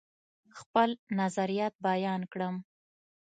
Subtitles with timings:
[0.59, 2.55] خپل نظریات بیان کړم.